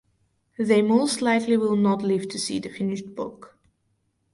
[0.57, 3.55] They most likely will not live to see the finished book.